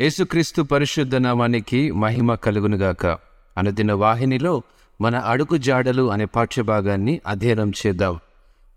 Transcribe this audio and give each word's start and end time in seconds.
యేసుక్రీస్తు 0.00 0.62
పరిశుద్ధ 0.62 1.16
నామానికి 1.16 1.92
మహిమ 1.92 2.34
కలుగునుగాక. 2.34 3.06
అనుదిన 3.58 3.92
వాహినిలో 3.92 4.62
మన 5.00 5.16
అడుగు 5.16 5.56
జాడలు 5.56 6.10
అనే 6.10 6.24
పాఠ్యభాగాన్ని 6.24 7.20
అధ్యయనం 7.26 7.72
చేద్దాం. 7.86 8.18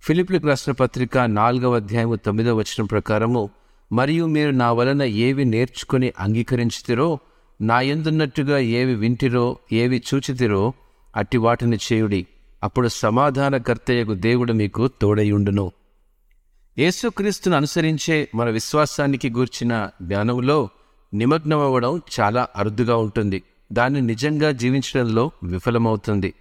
ఫిలిప్లకు 0.01 0.47
రాసిన 0.47 0.73
పత్రిక 0.73 1.17
నాలుగవ 1.17 1.75
అధ్యాయము 1.75 2.15
తొమ్మిదవ 2.15 2.55
వచనం 2.55 2.85
ప్రకారము 2.85 3.49
మరియు 3.91 4.25
మీరు 4.25 4.51
నా 4.51 4.71
వలన 4.71 5.03
ఏవి 5.03 5.45
నేర్చుకుని 5.45 6.13
అంగీకరించుతిరో 6.19 7.19
నా 7.61 7.81
ఎందున్నట్టుగా 7.81 8.57
ఏవి 8.57 8.95
వింటిరో 8.95 9.57
ఏవి 9.73 10.03
చూచితిరో 10.13 10.73
అట్టి 11.15 11.37
వాటిని 11.37 11.77
చేయుడి. 11.93 12.27
అప్పుడు 12.63 12.87
సమాధానకర్తయ్యకు 12.87 14.13
దేవుడు 14.13 14.53
మీకు 14.53 14.87
తోడయుండును. 14.87 15.71
యేసుక్రీస్తును 16.79 17.55
అనుసరించే 17.55 18.29
మన 18.35 18.49
విశ్వాసానికి 18.49 19.29
గూర్చిన 19.29 19.89
జ్ఞానంలో 20.01 20.69
నిమగ్నమవ్వడం 21.15 22.01
చాలా 22.19 22.47
అరుదుగా 22.55 22.95
ఉంటుంది. 22.95 23.43
దాన్ని 23.73 24.01
నిజంగా 24.01 24.51
జీవించడంలో 24.51 25.31
విఫలమవుతుంది. 25.43 26.33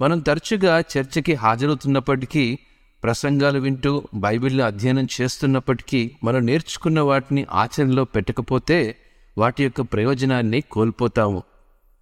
మనం 0.00 0.18
తరచుగా 0.18 0.80
చర్చకి 0.80 1.34
హాజరవుతున్నప్పటికీ 1.34 2.58
ప్రసంగాలు 3.02 3.58
వింటూ 3.58 4.02
బైబిల్ని 4.14 4.62
అధ్యయనం 4.62 5.06
చేస్తున్నప్పటికీ 5.20 6.10
మనం 6.24 6.46
నేర్చుకున్న 6.46 7.00
వాటిని 7.00 7.46
ఆచరణలో 7.52 8.04
పెట్టకపోతే 8.04 8.96
వాటి 9.38 9.64
యొక్క 9.64 9.80
ప్రయోజనాన్ని 9.80 10.60
కోల్పోతాము. 10.60 11.42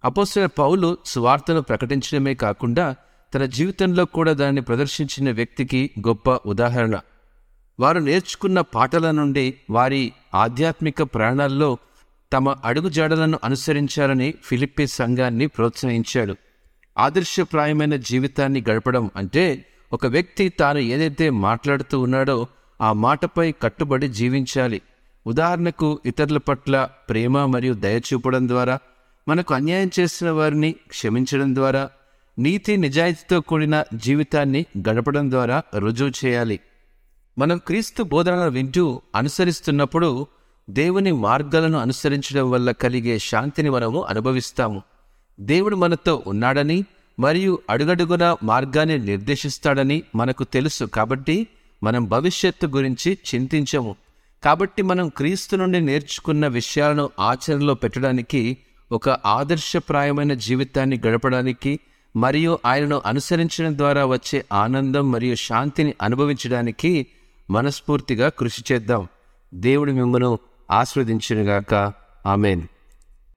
అపోసిన 0.05 0.45
పౌలు 0.45 0.97
సువార్తను 1.05 1.61
ప్రకటించడమే 1.61 2.33
కాకుండా 2.33 2.95
తన 3.35 3.45
జీవితంలో 3.45 4.05
కూడా 4.05 4.33
దాన్ని 4.33 4.61
ప్రదర్శించిన 4.61 5.31
వ్యక్తికి 5.31 5.89
గొప్ప 6.07 6.29
ఉదాహరణ. 6.29 6.99
వారు 7.79 7.99
నేర్చుకున్న 7.99 8.61
పాటల 8.61 9.11
నుండి 9.11 9.53
వారి 9.69 10.13
ఆధ్యాత్మిక 10.35 11.03
ప్రాణాల్లో 11.03 11.77
తమ 12.33 12.49
అడుగుజాడలను 12.49 13.39
అనుసరించాలని 13.43 14.33
ఫిలిప్పి 14.43 14.87
సంఘాన్ని 14.87 15.47
ప్రోత్సహించాడు. 15.47 16.35
ఆదర్శప్రాయమైన 16.97 17.95
జీవితాన్ని 17.95 18.63
గడపడం 18.69 19.11
అంటే 19.15 19.65
ఒక 19.93 20.05
వ్యక్తి 20.05 20.49
తాను 20.49 20.77
ఏదైతే 20.77 21.29
మాట్లాడుతూ 21.29 21.99
ఉన్నాడో 21.99 22.47
ఆ 22.81 22.93
మాటపై 22.93 23.51
కట్టుబడి 23.51 24.07
జీవించాలి. 24.07 24.81
ఉదాహరణకు 25.27 25.99
ఇతరుల 26.05 26.37
పట్ల 26.37 26.89
ప్రేమ 27.09 27.45
మరియు 27.45 27.73
దయ 27.73 27.99
చూపడం 27.99 28.47
ద్వారా 28.47 28.79
మనకు 29.27 29.53
అన్యాయం 29.53 29.91
చేసిన 29.99 30.29
వారిని 30.29 30.71
క్షమించడం 30.71 31.55
ద్వారా 31.55 31.89
నీతి 32.39 32.77
నిజాయితీతో 32.77 33.41
కూడిన 33.41 33.83
జీవితాన్ని 33.93 34.65
గడపడం 34.89 35.31
ద్వారా 35.31 35.63
రుజువు 35.77 36.25
చేయాలి. 36.25 36.59
మనం 37.37 37.57
క్రీస్తు 37.57 38.03
బోధనలు 38.03 38.49
వింటూ 38.49 39.01
అనుసరిస్తున్నప్పుడు 39.15 40.27
దేవుని 40.69 41.11
మార్గాలను 41.11 41.79
అనుసరించడం 41.79 42.51
వల్ల 42.51 42.71
కలిగే 42.71 43.19
శాంతిని 43.19 43.69
మనము 43.69 44.03
అనుభవిస్తాము. 44.03 44.81
దేవుడు 45.39 45.75
మనతో 45.75 46.23
ఉన్నాడని 46.27 46.85
మరియు 47.19 47.59
అడుగడుగున 47.69 48.35
మార్గాన్ని 48.43 48.97
నిర్దేశిస్తాడని 48.97 50.03
మనకు 50.15 50.43
తెలుసు 50.43 50.85
కాబట్టి 50.85 51.47
మనం 51.83 52.05
భవిష్యత్తు 52.05 52.67
గురించి 52.67 53.17
చింతించము. 53.35 53.95
కాబట్టి 54.43 54.81
మనం 54.81 55.09
క్రీస్తు 55.09 55.55
నుండి 55.55 55.81
నేర్చుకున్న 55.81 56.47
విషయాలను 56.47 57.09
ఆచరణలో 57.19 57.73
పెట్టడానికి 57.73 58.57
ఒక 58.91 59.09
ఆదర్శప్రాయమైన 59.09 60.33
జీవితాన్ని 60.33 61.01
గడపడానికి 61.07 61.79
మరియు 62.15 62.59
ఆయనను 62.65 63.01
అనుసరించడం 63.05 63.77
ద్వారా 63.77 64.05
వచ్చే 64.05 64.45
ఆనందం 64.53 65.11
మరియు 65.11 65.35
శాంతిని 65.35 65.93
అనుభవించడానికి 66.01 67.07
మనస్ఫూర్తిగా 67.49 68.29
కృషి 68.29 68.73
చేద్దాం. 68.73 69.07
దేవుడు 69.53 69.91
మిమ్మను 69.91 70.39
ఆస్వాదించినగాక 70.71 71.93
ఆమెను. 72.25 72.74